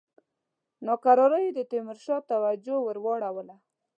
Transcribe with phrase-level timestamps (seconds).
[0.87, 3.55] ناکراریو د تیمورشاه توجه ور واړوله.